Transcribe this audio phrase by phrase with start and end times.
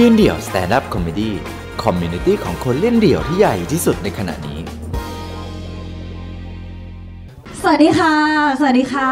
[0.00, 4.60] ยืนเดี่ยว stand-up comedy community ของคนเล่นเดี่ยวที่ใหญ่ที่สุดในขณะนี้
[7.60, 8.14] สวัสดีค่ะ
[8.58, 9.10] สวัสดีค่ะ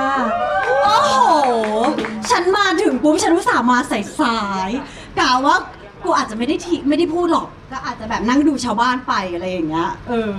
[0.84, 1.10] โอ้โห
[2.30, 4.70] ฉันมาถึงปุ๊บฉันรู้สาห์มาใส่สาย
[5.18, 5.56] กล่าวว่า
[6.04, 10.34] กูอาจจะไม่ได้ทีไม่ได้พูดหรอก ก็อาจจะแบบนั่งดูชาวบ้านไปอะไรอย่างเงี้ย เออ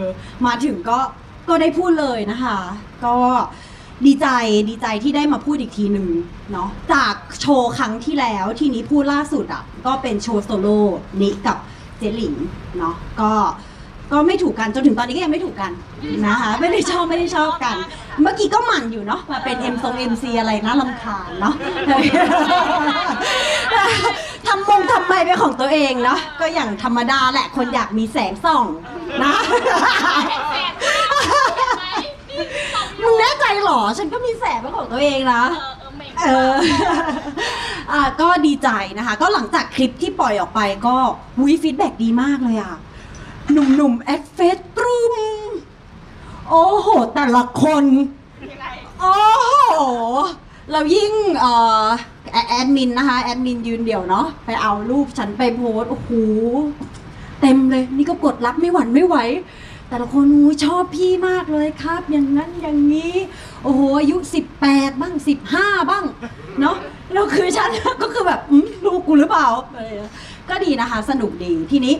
[0.45, 0.99] มาถึงก็
[1.49, 2.57] ก็ได้พูดเลยนะคะ
[3.05, 3.15] ก็
[4.05, 4.27] ดีใจ
[4.69, 6.07] ดีใจที่ได้มาพูดอีกทีหนึ่ง
[6.51, 10.79] เนาะจากโชว์ครั้งที่แล้วทีนี้พูดล่าสุดอะก็เป็นโชว์โซโล่
[11.21, 11.57] นิกับ
[11.97, 12.35] เจหลิง
[12.77, 13.31] เนาะก็
[14.11, 15.71] ก็ไม่ถูกกันจนถึงตอนนี้ก็ยังไม่ถูกกัน
[16.27, 17.75] นะคะไม่ได้ชอบไม่ได้ชอบกัน
[18.21, 21.53] เมื่อกี้ก็หมั่นอยู่เนาะมาเป็น M ทรง MC อะไรนะลำคาญเนาะ
[24.47, 28.65] ทำมงทำไมเป็นของตัวเองเนาะก็อย่างธรรมดาแหละคนอยากมีแสงส่อง
[29.23, 29.33] นะ
[33.05, 35.43] มึงแน่ใจเหรอ ฉันก็มีแสงเป็นของตัวเองนะ
[36.19, 36.55] เออ
[37.91, 40.95] อะก็ดีใจนะคะ ก็หลังจากคลิปที่ปล่อยออกไปก็
[41.43, 42.75] feedback ดีมากเลยอะ
[43.51, 45.15] หนุ่มๆ add Face ตรึม
[46.49, 47.85] โอ้โห แต่ละคน
[48.99, 49.81] โอ้โห
[50.71, 51.85] เรายิ่งเอ่อ
[52.31, 56.09] แอแอดมินนะคะ แอดมินยืนเดี่ยวเนาะไปเอารูปฉันไปโพสต์โอ้โห
[57.41, 59.17] เต็มเลย นี่ก็กดรับไม่หวั่นไม่ไหว
[59.95, 63.13] แต่ละคนอู้ชอบพี่มากเลยครับ อย่างนั้นอย่างนี้
[63.63, 64.17] โอ้โหอายุ
[64.57, 65.13] 18 บ้าง
[65.51, 66.05] 15 บ้าง
[66.61, 66.77] เนาะ
[67.13, 67.69] แล้วคือฉัน
[68.01, 68.41] ก็คือแบบ
[68.85, 70.11] ลูกกูหรือเปล่าอะไรอย่างเงี้ย
[70.49, 71.93] ก็ดีนะคะ สนุกดีทีนี้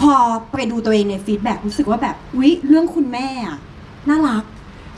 [0.00, 0.14] พอ
[0.52, 3.58] ไปดูตัวเองในฟีดแบ็รู้สึกว่าแบบวิเรื่องคุณแม่อะ
[4.08, 4.44] น่ารัก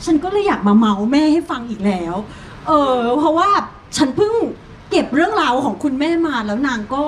[0.05, 2.15] ฉันก็เลยอยากมาเมาแม่ให้ฟังอีกแล้ว
[2.67, 3.49] เออ เพราะว่า
[3.97, 4.33] ฉันเพิ่ง
[4.89, 7.03] เก็บเรื่องราวของคุณแม่มาแล้วนางก็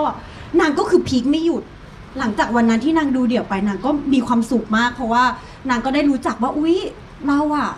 [0.59, 1.63] นางก็คือ peak ไม่หยุด
[2.19, 5.23] หลังจากวันนั้นที่นางดูเดี่ยวไปนางก็มีความสุขมาก เพราะว่า
[5.69, 6.77] นางก็ได้รู้จักว่าอุ๊ย
[7.27, 7.69] เราอะ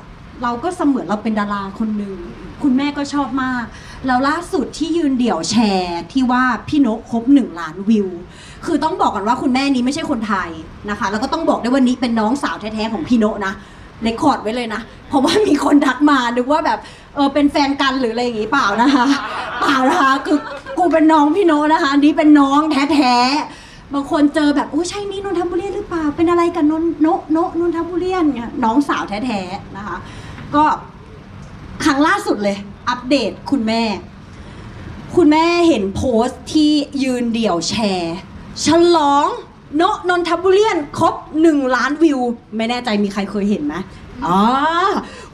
[0.43, 2.17] เราก็เสมือนเราเป็นดาราคนหนึ่ง
[2.63, 3.65] คุณแม่ก็ชอบมาก
[4.08, 8.08] แล้วล่าสุดที่ยืนเดี่ยวแชร์ที่ว่าพี่โน้ครบหนึ่งล้านวิว
[8.65, 10.49] คือต้องบอกก่อนว่าคุณแม่นี้ไม่ใช่คนไทย
[10.89, 13.54] นะคะ แล้วก็ต้องบอกด้วยว่านี้เป็นน้องสาวแท้ๆของพี่โน้นะ
[14.03, 16.80] record ไว้เลยนะ เพราะว่ามีคนทักมานึกว่าแบบ
[17.15, 19.05] เออเป็นแฟนกันหรืออะไรอย่างงี้เปล่านะคะ
[19.61, 20.39] เปล่านะคะคือ
[20.77, 22.59] กูเป็นน้องพี่โนนะคะนี้เป็นน้อง
[22.93, 29.98] แท้ๆ บางคนเจอแบบโอ้ใช่นี่นนทบุรีหรือเปล่า เป็นอะไรกันนนโนโนะนนทบุรีเนี่ยน้องสาวแท้ๆนะคะ
[30.55, 30.64] ก็
[31.83, 32.58] ครั้งล่าสุดเลย
[32.89, 33.83] อัปเดตคุณแม่
[35.15, 36.71] คุณแม่เห็นโพสต์ที่
[37.03, 38.15] ยืนเดี่ยวแชร์
[38.65, 39.27] ฉลอง
[39.77, 40.65] โนะนนทบุรี
[40.99, 42.19] ครบหนึ่งล้านวิว
[42.58, 43.75] ไม่แน่ใจมีใครเคยเห็นไหม
[44.25, 44.39] อ๋อ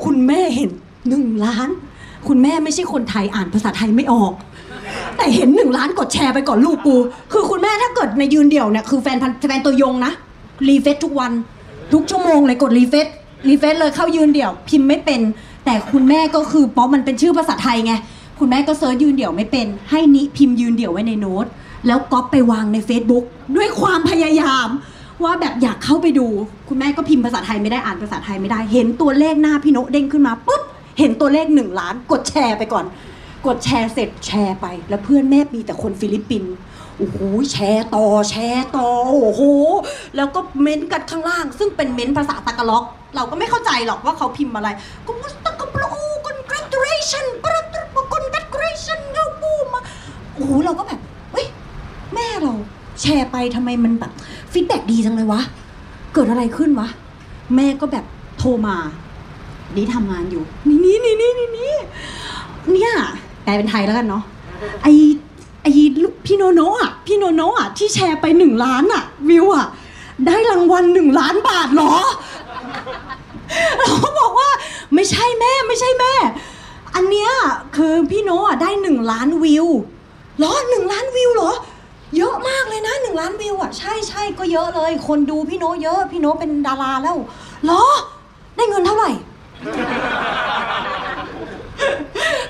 [0.03, 0.69] คุณแม่เห็น
[1.09, 1.69] หนึ่งล้าน
[2.27, 4.33] คุณแม่ไม่ใช่คนไทยอ่านภาษาไทยไม่ออก
[5.17, 6.95] แต่เห็นหนึ่งล้านกดแชร์ไปก่อนลูกกู
[7.31, 10.11] คือคุณแม่ถ้าเกิดในยืนเดี่ยวเนี่ยคือแฟนพันแฟนตัวยงนะ
[10.67, 11.31] refresh ทุกวัน
[11.93, 13.07] ทุกชั่วโมงเลยกด refresh
[13.47, 15.21] refresh เลยเข้ายืนเดี่ยว พิมพ์ไม่เป็น
[15.65, 17.93] แต่คุณแม่ก็คือเพราะมันเป็นชื่อภาษาไทยไง
[18.39, 21.45] คุณแม่ก็ search ยืนเดี่ยวไม่เป็น ให้นิพิมพ์ยืนเดี่ยวไว้ในโน้ต
[21.87, 23.23] แล้วก๊อปไปวางใน Facebook
[23.55, 24.67] ด้วยความพยายาม
[25.23, 26.27] ว่าแบบอยากเข้าไปดู
[26.69, 30.61] คุณแม่ก็พิมพ์ภาษาไทยไม่ได้อ่านภาษาไทยไม่ได้ เห็นตัวเลขหน้าพี่โนเด้งขึ้นมาปุ๊บ
[30.99, 32.85] เห็นตัวเลขหนึ่งล้านกดแชร์ไปก่อน
[33.45, 36.53] กดแชร์เสร็จแชร์ไป แล้วเพื่อนแม่มีแต่คนฟิลิปปินส์
[36.97, 37.17] โอ้โห
[37.51, 38.87] แชร์ต่อแชร์ต่อ
[39.23, 39.43] โอ้โห
[40.15, 42.83] แล้วก็เม้นต์กันข้างล่าง ซึ่งเป็นเม้นต์ภาษาตากาล็อก
[43.15, 44.69] เราก็ไม่เข้าใจหรอกว่าเขาพิมพ์อะไร
[45.05, 45.83] ก็มุสตากาโปร
[46.27, 47.79] congratulation ปรตร
[48.13, 49.81] congratulation เงาปูมา
[50.33, 50.99] โอ้โหเราก็แบบ
[51.33, 51.47] เฮ้ย
[52.13, 52.53] แม่เรา
[53.01, 54.11] แชร์ไปทำไมมันแบบ
[54.51, 55.41] ฟีดแบ็ดีจังเลยวะ
[56.13, 56.87] เกิดอะไรขึ้นวะ
[57.55, 58.05] แม่ก็แบบ
[58.37, 58.77] โทรมา
[59.75, 61.75] นี่ทำงานอยู่ นี่นี่นี่นี่นี่
[62.71, 62.93] เนี่ย
[63.43, 64.23] แปลเป็นไทยแล้วกันเนาะ
[64.83, 64.87] ไอ
[65.61, 65.67] ไอ
[66.25, 69.67] พี่โนโนะอะพี่โนโนะอะที่แชร์ไปหนึ่งล้านอะวิวอะ
[70.25, 71.93] ได้รางวัลหนึ่งล้านบาทเหรอ
[73.79, 74.49] เราบอกว่า
[74.93, 76.13] ไม่ใช่แม่ไม่ใช่แม่
[76.95, 77.31] อันเนี้ย
[77.75, 79.65] คือพี่โนอะได้หนึ่งล้านวิว
[80.37, 81.51] เหรอหนึ่งล้านวิวเหรอ
[82.17, 87.17] เยอะมากเลยนะหนึ่งล้านวิวอะใช่ใช่ก็เยอะเลย คนดูพี่โนะเยอะ พี่โนะเป็นดาราแล้ว
[87.65, 87.83] เหรอ
[88.55, 89.09] ได้เงินเท่าไหร่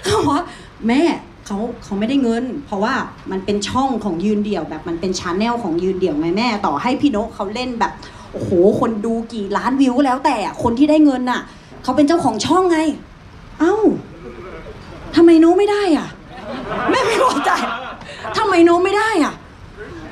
[0.03, 0.41] เขาบอกว่า
[0.87, 1.01] แม่
[1.45, 2.93] เขาเขาไม่ได้เงิน เพราะว่า
[3.31, 7.91] มันเป็นช่องของยืนเดี่ยวแบบมันเป็นชาแนลของยืนเดี่ยวไงแม่ ต่อให้พี่นกเขาเล่นแบบ
[8.31, 8.49] โอ้โห
[8.79, 11.41] คนดูกี่ล้านวิวก็แล้วแต่คนที่ได้เงินน่ะ
[11.83, 12.79] เขาเป็นเจ้าของช่องไง
[13.59, 13.75] เอ้า
[15.15, 16.07] ทำไมโน้ไม่ได้อะ
[16.91, 17.51] แม่ไม่เข้าใจ
[18.37, 19.33] ทำไมโน้ไม่ได้อะ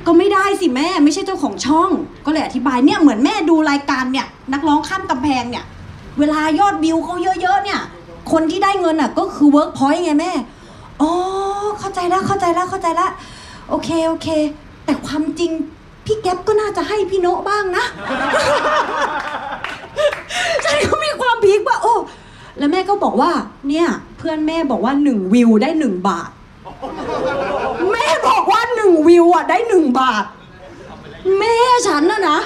[0.06, 1.90] ก็ไม่ได้สิแม่ไม่ใช่เจ้าของช่อง
[2.26, 5.64] ก็เลยอธิบายเนี่ยเหมือนแม่ดูรายการเนี่ย นักร้องข้ามกำแพงเนี่ย
[6.18, 7.80] เวลายอดวิวเขาเยอะๆเนี่ย
[8.32, 10.32] คนที่ได้เงินอะ ก็คือเวิร์กพอยต์ไงแม่
[11.02, 11.12] อ๋อ
[11.80, 13.10] เข้าใจแล้วเข้าใจแล้วเข้าใจแล้ว
[13.68, 14.28] โอเคโอเค
[14.84, 15.50] แต่ความจริง
[16.06, 17.84] พี่แก๊ปก็น่าจะให้พี่โนะบ้างนะ
[20.64, 21.94] ฉันก็มีความพีคว่าโอ้
[22.58, 23.32] แล้วแม่ก็บอกว่า
[23.68, 23.86] เนี่ย
[24.18, 26.30] เพื่อนแม่บอกว่าหนึ่งวิวได้หนึ่งบาท
[27.92, 30.24] แม่บอกว่าหนึ่งวิวอะได้หนึ่งบาท
[31.38, 31.56] แม่
[31.88, 32.38] ฉันนะนะ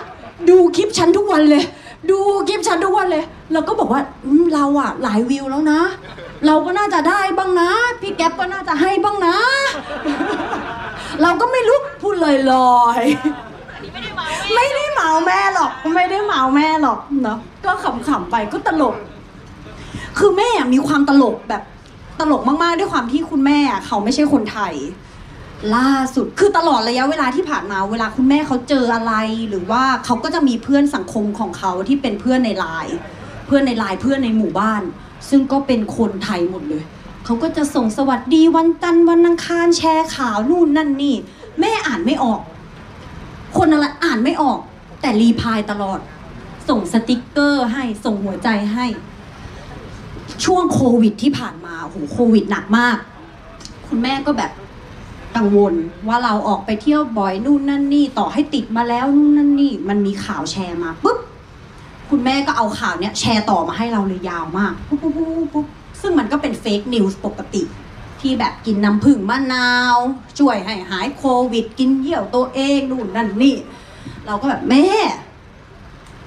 [0.49, 1.65] ดูคลิปฉันทุกวันเลย
[2.11, 2.19] ดู
[2.49, 4.01] คลิปฉันทุกวันเลยแล้วก็บอกว่า
[4.55, 5.81] เราอะ หลายวิวแล้วนะ
[6.47, 7.71] เราก็น่าจะได้บ้างนะ
[8.03, 9.37] พ แก๊ปก็น่าจะให้บ้างนะ
[11.23, 13.03] เราก็ไม่รู้พูดลอยลอย
[14.55, 18.97] ไม่ได้เมาแม่หรอก ไม่ได้เมาแม่หรอกเนาะก็ขำๆไปก็ตลก
[20.19, 21.63] คือแม่อะมีความตลกแบบ
[22.21, 24.75] ตลกมากๆ ด้วยความที่คุณแม่เขาไม่ใช่คนไทย
[25.77, 29.13] ล่าสุดคือตลอดระยะเวลาที่ผ่านมา เวลาคุณแม่เขาเจออะไร
[29.49, 32.97] หรือว่าเขาก็จะมีเพื่อนสังคมของเขาที่เป็นเพื่อนในไลน์
[33.47, 34.83] เพื่อนในไลน์เพื่อนในหมู่บ้าน
[35.29, 36.85] ซึ่งก็เป็นคนไทยหมดเลย
[37.29, 41.17] เขาก็จะส่งสวัสดีวันจันทร์วันอังคารแชร์ข่าวนู่นนั่นนี่
[41.61, 42.41] แม่อ่านไม่ออก
[43.57, 44.59] คนอะไรอ่านไม่ออก
[45.01, 45.99] แต่รีพายตลอด
[46.69, 48.87] ส่งสติกเกอร์ให้ส่งหัวใจให้
[50.45, 52.97] ช่วงโควิดที่ผ่านมาโอ้โหโควิดหนักมาก
[53.89, 54.53] คุณแม่ก็แบบ
[55.37, 55.75] กังวล
[56.09, 61.19] ว่าเราออกไปเที่ยวบ่อยนู่นนั่นนี่ ต่อให้ติดมาแล้วนู่นนั่นนี่ มันมีข่าวแชร์มาปุ๊บ
[62.11, 65.67] คุณแม่ก็เอาข่าวเนี้ยแชร์ต่อมาให้เราเลยยาวมากปุ๊บปุ๊บปุ๊บปุ๊บ
[66.01, 67.63] ซึ่งมันก็เป็น fake news ปกติ
[68.21, 69.97] ที่แบบกินน้ำผึ้งมะนาว
[70.39, 73.57] ช่วยให้หายโควิด กินเยี่ยวตัวเองนู่นนั่นนี่
[74.27, 74.87] เราก็แบบแม่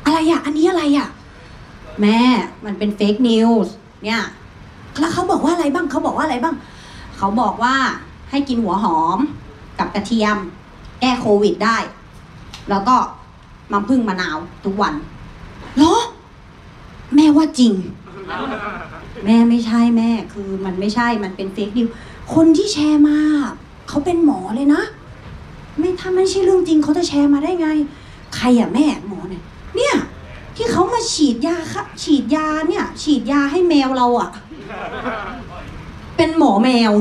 [0.05, 1.09] อะไรอะอันนี้อะไรอะ
[2.01, 2.19] แม่
[2.65, 3.73] มันเป็น fake news
[4.05, 4.21] เนี่ย
[4.99, 6.55] แล้วเขาบอกว่าอะไรบ้างเขาบอกว่าอะไรบ้าง
[7.17, 7.75] เขาบอกว่า
[8.29, 9.19] ให้กินหัวหอม
[9.79, 10.37] กับกระเทียม
[10.99, 11.77] แก้โควิดได้
[12.69, 12.95] แล้วก็
[13.71, 14.93] น้ำผึ้งมะนาวทุกวัน
[15.77, 15.93] เหรอ
[17.15, 17.73] แม่ว่าจริง
[19.25, 21.87] แม่ไม่ใช่แม่คือมันไม่ใช่มันเป็น fake news
[22.33, 23.17] คนที่แชร์มา
[23.87, 24.83] เขาเป็นหมอเลยนะ
[25.77, 27.67] ไม่ถ้าไม่ใช่เรื่องจริงเขาจะแชร์มาได้ไง
[28.35, 29.43] ใครอะแม่หมอเนี่ย
[29.75, 29.95] เนี่ย
[30.55, 34.29] ที่เขามาฉีดยาค่ะฉีดยาเนี่ย ฉีดยาให้แมวเราอะ
[36.17, 36.91] เป็นหมอแมว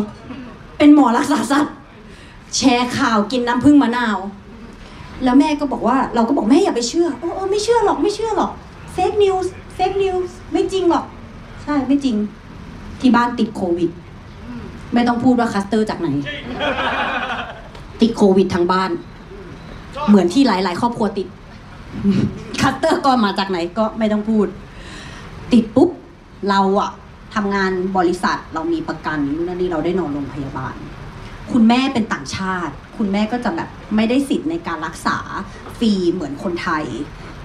[0.79, 1.75] เป็นหมอรักษาสัตว์
[2.57, 4.19] แชร์ข่าวกินน้ำผึ้งมะนาว
[5.25, 8.51] แล้วแม่ก็บอกว่าเราก็บอกแม่อย่าไปเชื่อโอ้โอ้ไม่เชื่อหรอกไม่เชื่อหรอก
[8.93, 12.17] fake news fake news ไม่จริงหรอก ใช่ไม่จริง
[13.01, 13.91] ที่บ้านติดโควิด
[14.95, 16.09] ไม่ต้องพูดว่าคลัสเตอร์จากไหน
[18.01, 18.91] ติดโควิดทั้งบ้าน
[20.09, 21.29] เหมือนที่หลาย ๆ ครอบครัวติด
[22.63, 24.47] คลัสเตอร์ก็มาจากไหนก็ไม่ต้องพูด
[25.53, 25.91] ติดปุ๊บ
[26.49, 26.91] เราอะ
[27.35, 30.75] ทำงานบริษัทเรามีประกันนู่นนนนี่เราได้นอนโรงพยาบาล
[31.53, 35.19] คุณแม่เป็นต่างชาติ คุณแม่ก็จะแบบไม่ได้สิทธิ์ในการรักษา
[35.79, 36.85] ฟรีเหมือนคนไทย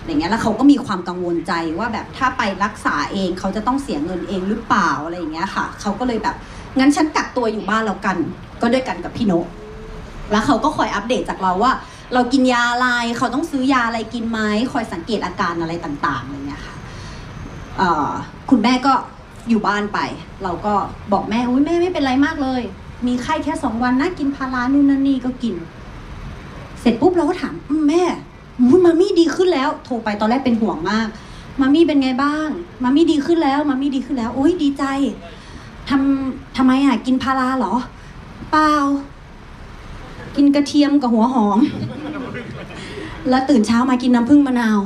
[0.06, 6.36] อย่างเงี้ยแล้วเขาก็มีความกังวลใจว่าแบบถ้าไปรักษาเองเขาจะต้องเสียเงินเองหรือเปล่าอะไรอย่างเงี้ยค่ะ เขาก็เลยแบบ
[6.80, 8.18] งั้นฉันกักตัวอยู่บ้านแล้วกัน
[8.62, 9.34] ก็ด้วยกันกับพี่โน
[10.32, 11.72] แล้วเขาก็คอยอัปเดตจากเราว่า
[12.14, 14.40] เรากินยาอะไรเขาต้องซื้อยาอะไรกินไหม
[14.72, 16.76] คอยสังเกตอาการอะไรต่างๆอะไรเงี้ยค่ะ
[18.50, 18.94] คุณแม่ก็
[19.50, 20.00] อยู่บ้านไป
[20.44, 20.74] เราก็
[21.14, 22.62] บอกแม่อุ้ยแม่ไม่เป็นไรมากเลย
[23.08, 25.56] มีไข้แค่สองวันนะกินพารานู่นนั่นนี่ก็กิน
[26.82, 27.54] เสร็จปุ๊บเราก็ถาม
[27.90, 28.04] แม่
[28.60, 31.08] อุ๊ยมามี่ดีขึ้นแล้ว โทรไปตอนแรกเป็นห่วงมาก
[31.62, 32.48] มามี่เป็นไงบ้าง
[32.84, 34.84] มามี่ดีขึ้นแล้ว มามี่ดีขึ้นแล้ว โอ้ยดีใจ
[35.90, 37.76] ทำทำไมอะ กินพาราเหรอ
[38.52, 38.74] เปล่า
[40.36, 41.60] กินกระเทียมกับหัวหอม
[43.30, 44.80] แล้วตื่นเช้ามากินน้ำผึ้งมะนาว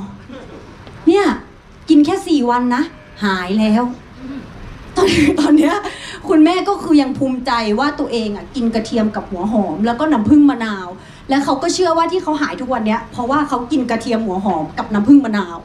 [1.08, 1.26] เนี่ย
[1.90, 2.84] กินแค่สี่วันนะ
[3.24, 3.84] หายแล้ว
[4.96, 5.08] ตอน
[5.40, 5.74] ตอนเนี้ย
[6.28, 10.88] คุณแม่ก็คือยังภูมิใจว่าตัวเองอะ กินกระเทียมกับหัวหอม แล้วก็น้ำผึ้งมะนาว
[11.30, 15.58] แล้วเขาก็เชื่อว่าที่เขาหายทุกวันเนี้ยเพราะว่าเขากินกระเทียมหัวหอมกับน้ำผึ้งมะนาว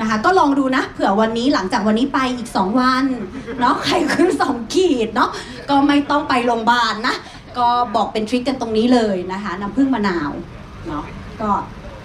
[0.00, 3.04] นะคะก็ลองดูนะเผื่อวันนี้หลังจากวันนี้ไปอีก 2 วัน
[3.60, 5.30] เนาะใครขึ้น 2 ขีดเนาะ
[5.70, 7.14] ก็ไม่ต้องไปโรงพยาบาลนะ
[7.58, 10.30] ก็บอกเป็นทริคกันตรงนี้เลยนะคะน้ำผึ้งมะนาว
[10.88, 11.04] เนาะ
[11.40, 11.50] ก็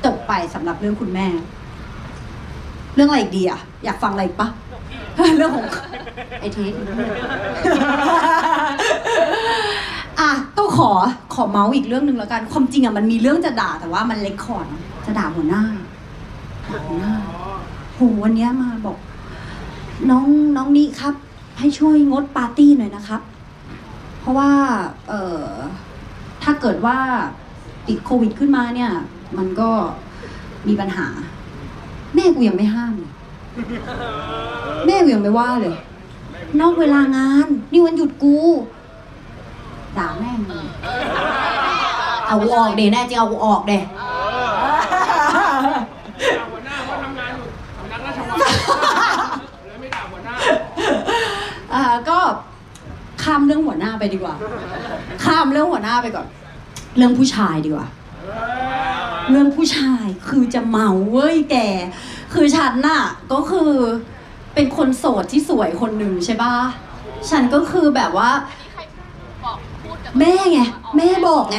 [0.06, 1.28] จบไปสำหรับเรื่องคุณแม่
[2.96, 4.48] เรื่องอะไรอีกดีอะอยากฟังอะไรปะ
[5.38, 5.66] เรื่องของ
[6.40, 6.72] ไอเทส
[10.20, 10.32] อะ
[10.76, 10.90] ขอ
[11.34, 14.66] ขอเม้าท์อีกเรื่องหนึ่งแล้วกัน ความจริงอะมันมีเรื่องจะด่าแต่ว่ามัน record
[15.06, 15.64] จะด่าหัวหน้า
[16.70, 17.14] ด่าหัวหน้า
[17.96, 18.98] โหวันเนี้ยมาบอก
[20.10, 21.14] น้องน้องนี่ครับ
[21.60, 23.22] ให้ช่วยงดปาร์ตี้หน่อยนะครับ
[24.20, 24.52] เพราะว่า
[25.08, 25.48] เอ่อ
[26.44, 26.98] ถ้าเกิดว่า
[27.88, 28.92] ติดโควิดขึ้นมาเนี่ย
[29.38, 29.70] มันก็
[30.68, 31.08] มีปัญหา
[32.16, 33.12] แม่กูยังไม่ห้ามเลย
[34.86, 35.76] แม่กูยังไม่ว่าเลย
[36.62, 38.38] นอกเวลางาน นี่วันหยุดกู
[39.98, 40.66] ด่าแม่งเลย
[42.28, 43.74] เอากูออกเดแน่จริงเอากูออกเด
[46.52, 48.38] หัวหน้าว่าทำงานอยู่สำนักราชวัง
[49.66, 50.34] เลยไม่ด่าหัวหน้า
[51.74, 52.20] อ่าก็
[53.24, 54.36] ข้ามเรื่องหัวหน้าไปดีกว่า
[55.26, 56.28] ข้ามเรื่องหัวหน้าไปก่อน
[56.98, 57.88] เรื่องผู้ชายดีกว่า
[59.30, 61.56] เรื่องผู้ชายคือจะเมาเว้ยแก
[62.34, 63.72] คือฉันน่ะก็คือ
[64.54, 66.54] เป็นคนโสดที่สวยคนหนึ่งใช่ปะ
[67.30, 68.30] ฉันก็คือแบบว่า
[70.18, 70.60] แม่ไง
[70.98, 71.58] แม่บอกไง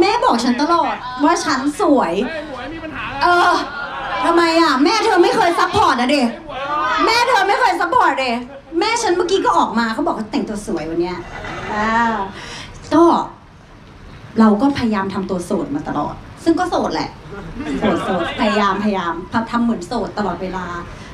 [0.00, 3.54] แม่บอกฉันตลอดว่าฉันสวย เฮ้ยหมวยมีปัญหาเออ
[4.24, 6.22] ทำไมอะ แม่เธอไม่เคย support นะเด็
[7.06, 8.30] แม่เธอไม่เคย support เด็
[8.80, 11.18] แม่ฉันเมื่อกี้ก็ออกมาเขาบอกว่าแต่งตัวสวยวันเนี้ย
[11.72, 12.14] อ่า
[12.94, 13.04] ก็
[14.40, 16.14] เราก็พยายามทำตัวโสดมาตลอด
[16.44, 17.10] ซึ่งก็โสดแหละ
[17.78, 20.66] โสดโสดพยายามพยายามทำทำเหมือนโสดตลอดเวลา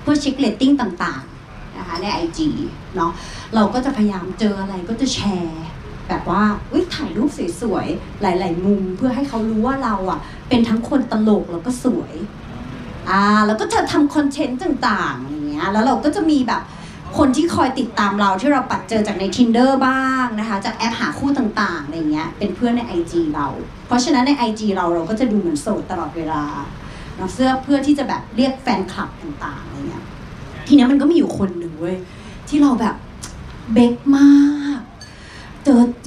[0.02, 2.49] เพื่อเช็คเรตติ้งต่างๆนะคะใน IG
[2.97, 3.12] เนาะ
[3.55, 5.64] เราก็จะพยายามเจออะไรก็จะแชร์
[6.12, 12.14] แบบว่าอุ้ยถ่ายรูปสวยๆ หลาย ๆ มุมเพื่อให้เขารู้ว่าเราอะ เป็นทั้งคนตลกแล้วก็สวย
[13.11, 16.62] อ่าแล้วก็จะทำคอนเทนต์ต่างๆอย่างเงี้ยแล้วเราก็จะมีแบบ
[17.19, 23.47] คนที่คอยติดตามเราที่เราปัดเจอจากใน tinder บ้างนะคะจากแอปหาคู่ต่างๆอะไรเงี้ยเป็นเพื่อนใน IG เรา
[23.87, 26.45] เพราะฉะนั้นใน IG เราเราก็จะดูเหมือนโสดตลอดเวลา
[27.16, 30.04] เนาเสื้อเพื่อที่จะแบบเรียกแฟนคลับต่างๆอะไรเงี้ย
[30.66, 31.97] ทีนี้มันก็มีอยู่คนหนึ่งเว้ย
[32.49, 32.95] ที่เราแบบ
[33.73, 34.31] เบกมา
[34.62, 34.62] ก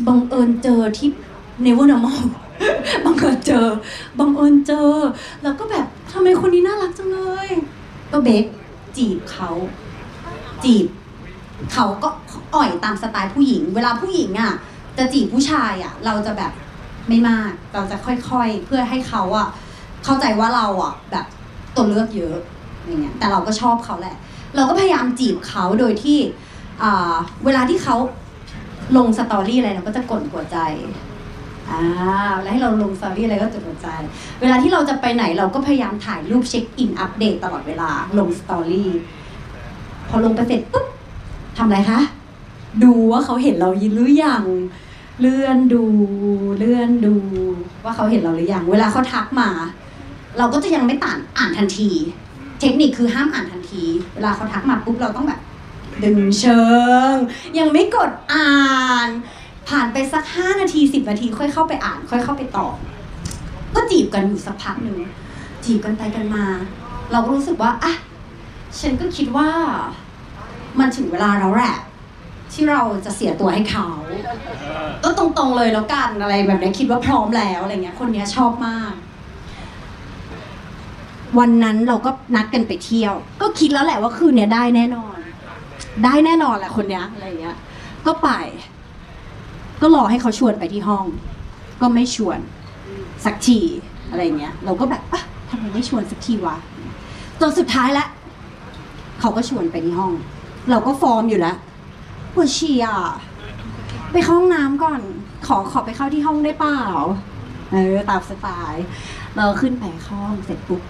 [0.07, 1.09] บังเอิญเจอที่
[1.65, 2.19] Never Normal
[3.05, 3.65] บังเอิญเจอ
[4.19, 4.89] บังเอิญเจอ
[5.43, 7.47] แล้วก็แบบทำไมคนนี้น่ารักจังเลย
[8.11, 8.45] ก็เบค
[8.97, 9.49] จีบเขา
[10.63, 10.85] จีบ
[11.73, 12.09] เขาก็
[12.55, 14.53] อ่อยตามสไตล์ผู้หญิง เวลาผู้หญิงอะ
[14.97, 16.51] จะจีบผู้ชายอะ เราจะแบบ
[17.09, 19.47] ไม่มาก เราจะค่อยๆ เพื่อให้เขาอะ
[20.03, 21.25] เข้าใจว่าเราอะ แบบ
[21.75, 22.37] ตัวเลือกเยอะ
[22.85, 24.15] อย่างเงี้ยแต่เราก็ชอบเขาแหละ
[24.55, 26.17] เราก็พยายามจีบเขาโดยที่
[27.45, 27.95] เวลาที่เขา
[28.97, 30.57] ลง story อะไรเราก็จะกดหัวใจ
[31.69, 31.81] อ่า
[32.41, 33.87] แล้วให้เราลง story อะไรก็จะกดใจ
[34.41, 38.89] เวลาที่เราจะไปไหนเราก็พยายามถ่ายรูป check in อัปเดตตลอดเวลาลง story
[40.09, 40.85] พอลงไปเสร็จปุ๊บ
[41.57, 41.99] ทำอะไรคะ
[42.83, 44.43] ดูว่าเขาเห็นเรายินหรือยัง
[45.19, 45.83] เลื่อนดู
[46.57, 47.15] เลื่อนดู
[47.83, 49.49] ว่าเขาเห็นเราหรือยัง เวลาเขาทักมา
[50.37, 51.89] เราก็จะยังไม่อ่านอ่านทันที
[52.59, 53.83] เทคนิคคือห้ามอ่านทันที
[54.15, 55.39] เวลาเขาทักมาปุ๊บเราต้องแบบ
[56.03, 56.61] ดึงเชิ
[57.11, 57.13] ง
[57.59, 58.51] ยังไม่กดอ่า
[59.07, 59.09] น
[59.69, 62.75] ผ่านไปสักห้านาทีสิบนาที ค่อยเข้าไปอ่าน ค่อยเข้าไปตอบ
[63.75, 64.97] ก็จีบกันอยู่สักพักหนึ่ง
[65.65, 66.45] จีบกันไปกันมา
[67.11, 67.93] เราก็รู้สึกว่าอะ
[68.79, 69.49] ฉันก็คิดว่า
[70.79, 71.75] มันถึงเวลาแล้วแหละ
[72.53, 73.87] ที่เราจะเสียตัวให้เขา
[75.03, 78.93] ก็ตรงๆเลยแล้วกันอะไรแบบนี้คิดว่าพร้อมแล้วอะไรเงี้ย คนเนี้ยชอบมาก
[81.39, 85.14] วันนั้นเราก็นัดกันไปเที่ยว ก็คิดแล้วแหละว่าคืนเนี้ยได้แน่นอน
[86.03, 87.57] ได้แน่นอนแหละคนเนี้ยอะไรเงี้ย
[88.05, 88.29] ก็ไป
[89.81, 91.05] ก็รอให้เขาชวนไปที่ห้อง
[91.81, 92.39] ก็ไม่ชวน
[93.25, 93.59] สักที
[94.09, 96.57] อะไรเงี้ย เราก็แบบอะทำไมไม่ชวนสักทีวะ
[97.39, 98.07] จนสุดท้ายล้ว
[99.19, 100.11] เขาก็ชวนไปที่ห้อง
[100.69, 101.57] เราก็ฟอร์มอยู่แล้ว
[102.33, 102.97] ปวดฉี่อะ
[104.11, 105.01] ไปเข้าห้องน้ำก่อน
[105.47, 106.81] ขอขอไปเข้าที่ห้องได้เปล่า
[107.71, 108.85] เออตามสไตล์
[109.37, 110.81] เราขึ้นไปเข้าห้องเสร็จปุ๊บ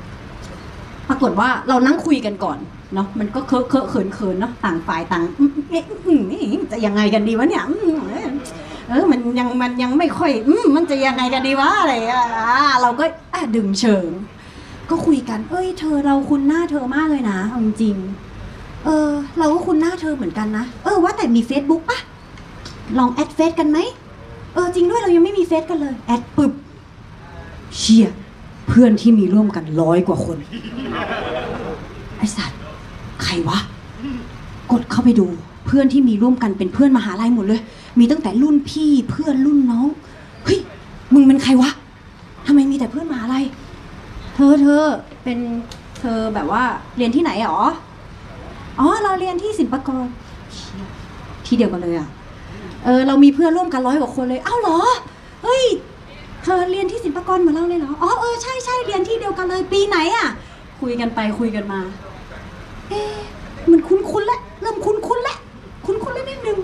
[1.09, 2.57] ปรากฏว่าเรานั่งคุยกันก่อน
[2.93, 5.83] เนาะมันก็เคอะเคอะเขินเขินเนาะต่างฝ่ายต่างอืมเอ๊ะ
[6.71, 8.29] จะยังไงกันดีวะเนี่ยอืมเออ
[8.89, 12.23] เออมันยังมันยังไม่ค่อยอมมันจะยังไงกันดีวะอะไรอะ
[12.81, 14.07] เราก็อะดึงเชิง
[14.89, 17.97] ก็คุยกัน เอ้ย เธอเราคุ้นหน้าเธอมากเลยนะจริง
[18.85, 19.09] เออ
[19.39, 21.99] เราก็คุ้นหน้าเธอเหมือนกันนะเออว่าแต่มี Facebook ปะ
[22.97, 23.79] ลองแอดเฟซกันไหม
[24.53, 26.53] เออจริงด้วยเรายังไม่มีเฟซกันเลยแอดปึบ
[27.77, 28.07] เชีย
[28.75, 30.37] พื่อนที่มีร่วมกันร้อยกว่าคน
[32.17, 32.59] ไอสัตว์
[33.23, 33.59] ใครวะ
[34.71, 35.25] กดเข้าไปดู
[35.65, 37.61] เพื่อนที่มีร่วมกันเป็นเพื่อนมหาลัยหมดเลย
[37.99, 39.87] มีตั้งแต่รุ่นพี่เพื่อนรุ่นน้อง
[40.45, 40.59] เฮ้ย
[41.13, 41.69] มึงเป็นใครวะ
[42.47, 43.45] ทำไมมีแต่เพื่อนมหาลัย
[44.35, 44.83] เธอเธอ
[45.23, 45.37] เป็น
[45.99, 46.63] เธอแบบว่า
[46.97, 47.59] เรียนที่ไหนหรอ
[48.79, 50.05] อ๋อ เราเรียนที่ศิลปากร
[51.45, 52.07] ที่เดียวกันเลยอะ
[52.85, 54.79] เออ เรามีเพื่อนร่วมกันร้อยกว่าคนเลย เอ้าเหรอ
[55.43, 55.63] เฮ้ย
[56.45, 60.27] เธอเรียนที่ศิลปากรเหมาเราเลยเหรอ อ๋อเออใช่ใช่เรียนที่เดียวกันเลยปีไหนอะ
[60.81, 61.79] คุยกันไปคุยกันมา
[62.89, 63.15] เอ๊ะ
[63.71, 65.37] มันคุ้นคุ้นๆแล้วเริ่มคุ้นคุ้นๆแล้ว
[65.85, 66.57] คุ้นคุ้นๆแล้วนิดนึง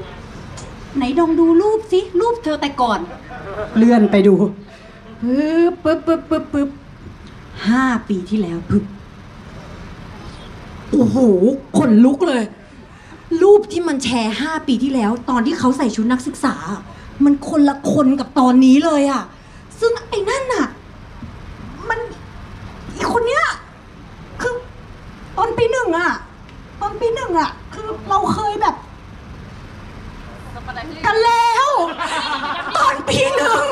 [0.97, 2.99] ไหนลองดูรูปสิรูปเธอแต่ก่อน
[3.77, 4.33] เลื่อนไปดู
[5.23, 6.69] ปึ๊บปึ๊บปึ๊บปึ๊บปึ๊บ
[7.67, 8.83] ห้าปีที่แล้วปึ๊บ
[10.91, 11.17] โอ้โห
[11.77, 12.43] ขนลุกเลย
[13.41, 16.55] รูปที่มันแชร์ห้าปีที่แล้ว ตอนที่เขาใส่ชุดนักศึกษา
[17.23, 19.23] มันคนละคนกับตอนนี้เลยอะ
[19.81, 20.65] ซึ่งไอ้นั่นน่ะ
[21.89, 21.99] มัน
[22.95, 23.43] อีคนเนี้ย
[24.41, 24.53] คือ
[25.37, 26.11] ตอนปีหนึ่งอะ
[26.81, 28.75] ตอนปีหนึ่งอะคือเราเคยแบบ
[31.05, 31.67] กันแล้ว
[32.77, 33.65] ตอนปีหนึ่ง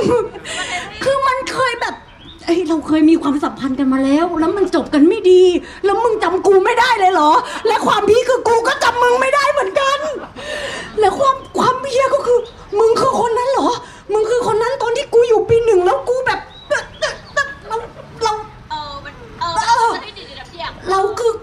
[1.03, 1.95] คือมันเคยแบบ
[2.45, 5.43] เอ้ยเราเคยมีความสัมพันธ์กันมาแล้ว แล้วมันจบกันไม่ดี
[5.85, 7.31] แล้วมึงจำกูไม่ได้เลยเหรอ
[7.67, 9.99] และความพีคคือกูก็จำมึงไม่ได้เหมือนกัน
[10.99, 12.39] และความความเพียก็คือ
[12.79, 13.69] มึงคือคนนั้นเหรอ
[14.13, 16.39] มึงคือคนนั้นตอนที่กูอยู่ปีหนึ่งแล้วกูแบบ
[17.67, 17.77] เรา
[18.23, 18.33] เรา
[18.69, 21.33] เออ มัน เออ เออ มันไม่ดีดีนะเพียง เราคือ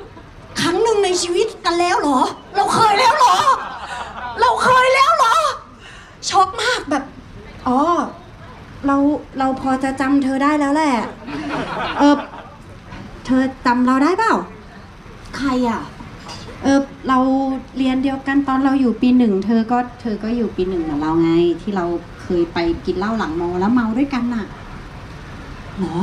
[0.60, 2.20] ครั้งหนึ่งในชีวิตกันแล้วเหรอ
[2.56, 3.36] เราเคยแล้วเหรอ
[4.40, 5.34] เราเคยแล้วเหรอ
[6.28, 7.04] ช็อกมากแบบ
[7.68, 7.78] อ๋อ
[8.86, 8.96] เรา
[9.38, 10.94] เรา เราพอจะจำเธอได้แล้วแหละ
[11.98, 12.16] เออ
[13.26, 14.34] เธอจำเราได้เปล่า
[15.36, 15.80] ใครอะ
[16.62, 17.18] เออ เรา
[17.78, 21.30] เรียนเดียวกันตอนเราอยู่ปีหนึ่ง เธ อก็เธอก็อยู่ปีหนึ่งเหมือนเราไง
[21.62, 21.84] ที่เรา
[22.22, 24.44] เคยไปกินเหล้าหลังมอแล้วเมาด้วยกันน่ะ
[25.78, 25.96] เหรอ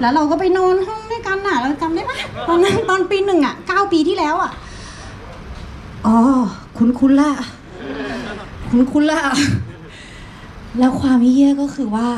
[0.00, 2.18] แล้วเราก็ไปนอนห้องด้วยกันน่ะ เราจำได้ปะ
[2.48, 4.52] ตอนนั้นตอนปีหนึ่งอะเก้าปีที่แล้วอะ
[6.06, 6.16] อ๋อ
[6.76, 7.30] คุ้นคุ้นละ
[8.68, 9.20] คุ้นคุ้นละ
[10.78, 12.08] แล้วความเยี่ยก็คือว่า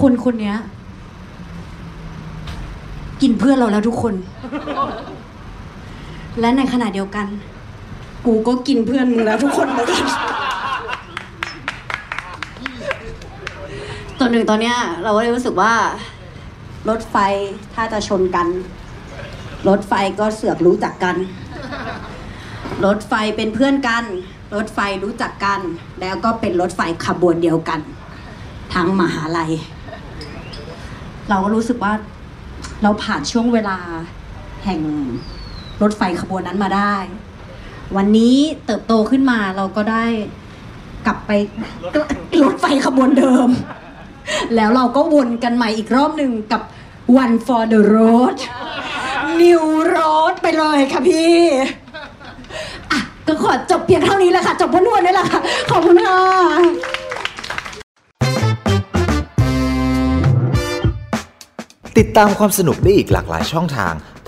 [0.00, 0.54] คนคนนี้
[3.22, 4.14] กินเพื่อนเราแล้วทุกคน
[6.40, 7.26] และในขณะเดียวกัน
[8.26, 10.04] กูก็กินเพื่อนมึงแล้วทุกคนเหมือนกัน
[14.18, 15.74] ตัวหนึ่งตอนเนี้ยเราก็เลยรู้สึกว่า
[16.88, 17.16] รถไฟ
[17.74, 18.46] ถ้าจะชนกัน
[19.68, 21.16] รถไฟก็เสือกรู้จักกัน
[22.84, 24.04] รถไฟเป็นเพื่อนกัน
[24.54, 25.60] รถไฟรู้จักกัน
[26.00, 27.80] แล้วก็เป็นรถไฟขบวนเดียวกัน
[28.74, 29.52] ทั้งมหาลัย
[31.28, 31.92] เราก็รู้สึกว่า
[32.82, 33.78] เราผ่านช่วงเวลา
[34.64, 34.80] แห่ง
[35.82, 36.94] รถไฟขบวนนั้นมาได้
[37.96, 40.04] วันนี้เติบโตขึ้นมาเราก็ได้
[41.06, 41.30] กลับไป
[42.42, 43.48] รถไฟขบวนเดิม
[44.56, 46.62] แล้วเราก็วนกันใหม่อีกรอบหนึ่งกับ
[47.22, 48.36] one for the road
[49.40, 51.38] new road ไปเลยค่ะพี่
[52.90, 56.18] อะก็ขอจบเพียงเท่านี้แหละค่ะ จบวนๆนี่แหละค่ะ ขอบคุณค่ะ
[61.98, 63.94] ติดตามความสนุกได้อีกหลากหลายช่องทาง